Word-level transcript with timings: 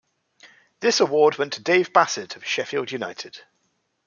This 0.79 0.99
award 0.99 1.37
went 1.37 1.53
to 1.53 1.61
Dave 1.61 1.93
Bassett 1.93 2.35
of 2.35 2.43
Sheffield 2.43 2.91
United. 2.91 3.41